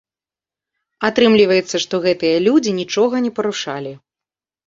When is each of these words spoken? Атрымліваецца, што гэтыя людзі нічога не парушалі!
Атрымліваецца, 1.09 1.77
што 1.83 1.95
гэтыя 2.07 2.37
людзі 2.47 2.71
нічога 2.79 3.15
не 3.29 3.35
парушалі! 3.41 3.93